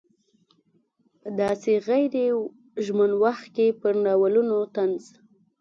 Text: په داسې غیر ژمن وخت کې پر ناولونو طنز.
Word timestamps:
په 1.21 1.29
داسې 1.41 1.71
غیر 1.87 2.13
ژمن 2.85 3.11
وخت 3.23 3.45
کې 3.55 3.67
پر 3.81 3.93
ناولونو 4.05 4.57
طنز. 4.75 5.03